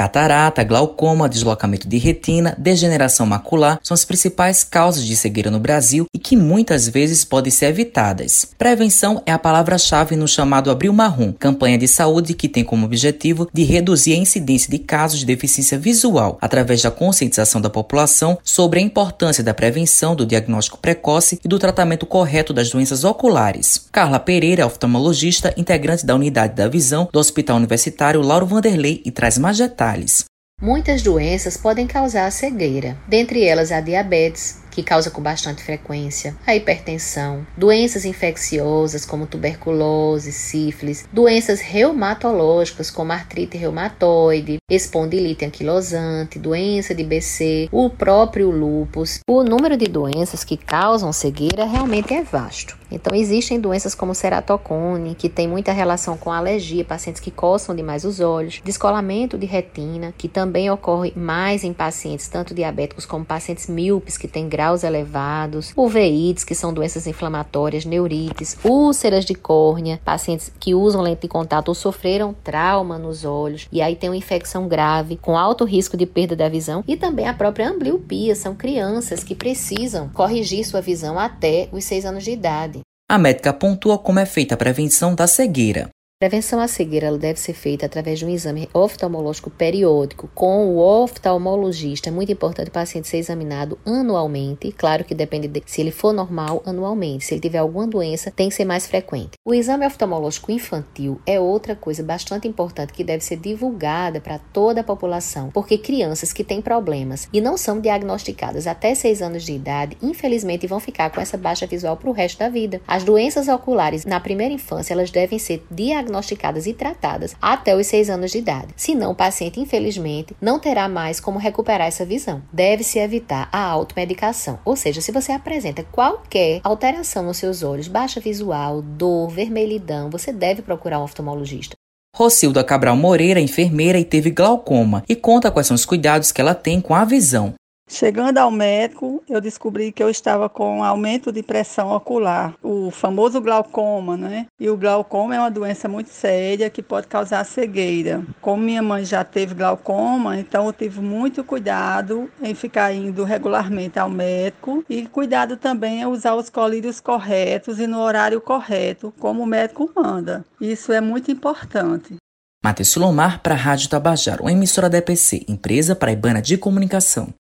[0.00, 6.06] Catarata, glaucoma, deslocamento de retina, degeneração macular são as principais causas de cegueira no Brasil
[6.14, 8.46] e que muitas vezes podem ser evitadas.
[8.56, 13.46] Prevenção é a palavra-chave no chamado Abril Marrom, campanha de saúde que tem como objetivo
[13.52, 18.80] de reduzir a incidência de casos de deficiência visual através da conscientização da população sobre
[18.80, 23.86] a importância da prevenção, do diagnóstico precoce e do tratamento correto das doenças oculares.
[23.92, 29.36] Carla Pereira, oftalmologista, integrante da unidade da visão do Hospital Universitário Lauro Vanderlei e traz
[29.36, 30.24] mais detalhes detalhes.
[30.62, 36.54] Muitas doenças podem causar cegueira, dentre elas a diabetes, que causa com bastante frequência, a
[36.54, 47.04] hipertensão, doenças infecciosas como tuberculose, sífilis, doenças reumatológicas como artrite reumatoide, espondilite anquilosante, doença de
[47.04, 49.20] BC, o próprio lúpus.
[49.26, 52.79] O número de doenças que causam cegueira realmente é vasto.
[52.90, 58.04] Então, existem doenças como ceratocone, que tem muita relação com alergia, pacientes que coçam demais
[58.04, 63.68] os olhos, descolamento de retina, que também ocorre mais em pacientes tanto diabéticos como pacientes
[63.68, 70.52] míopes, que têm graus elevados, uveites, que são doenças inflamatórias, neurites, úlceras de córnea, pacientes
[70.58, 74.66] que usam lente de contato ou sofreram trauma nos olhos, e aí tem uma infecção
[74.68, 79.22] grave, com alto risco de perda da visão, e também a própria ambliopia, são crianças
[79.22, 82.79] que precisam corrigir sua visão até os 6 anos de idade.
[83.10, 85.90] A médica pontua como é feita a prevenção da cegueira.
[86.22, 92.10] Prevenção à cegueira deve ser feita através de um exame oftalmológico periódico com o oftalmologista.
[92.10, 94.70] É muito importante o paciente ser examinado anualmente.
[94.70, 97.24] Claro que depende de se ele for normal anualmente.
[97.24, 99.30] Se ele tiver alguma doença, tem que ser mais frequente.
[99.46, 104.82] O exame oftalmológico infantil é outra coisa bastante importante que deve ser divulgada para toda
[104.82, 109.54] a população, porque crianças que têm problemas e não são diagnosticadas até 6 anos de
[109.54, 112.82] idade, infelizmente vão ficar com essa baixa visual para o resto da vida.
[112.86, 117.86] As doenças oculares na primeira infância, elas devem ser diagnosticadas diagnosticadas e tratadas até os
[117.86, 118.74] 6 anos de idade.
[118.76, 122.42] Senão, o paciente, infelizmente, não terá mais como recuperar essa visão.
[122.52, 128.20] Deve-se evitar a automedicação, ou seja, se você apresenta qualquer alteração nos seus olhos, baixa
[128.20, 131.76] visual, dor, vermelhidão, você deve procurar um oftalmologista.
[132.14, 136.40] Rocilda Cabral Moreira é enfermeira e teve glaucoma e conta quais são os cuidados que
[136.40, 137.54] ela tem com a visão.
[137.90, 143.40] Chegando ao médico, eu descobri que eu estava com aumento de pressão ocular, o famoso
[143.40, 144.46] glaucoma, né?
[144.60, 148.22] E o glaucoma é uma doença muito séria que pode causar cegueira.
[148.40, 153.98] Como minha mãe já teve glaucoma, então eu tive muito cuidado em ficar indo regularmente
[153.98, 159.42] ao médico e cuidado também em usar os colírios corretos e no horário correto, como
[159.42, 160.44] o médico manda.
[160.60, 162.14] Isso é muito importante.
[162.62, 167.34] Matheus Silomar para a Rádio Tabajaro, uma emissora da EPC, empresa paraibana de comunicação.